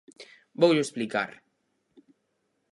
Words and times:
Voullo 0.59 0.83
explicar. 0.83 1.31